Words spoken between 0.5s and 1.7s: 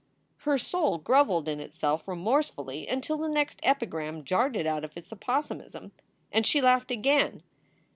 soul groveled in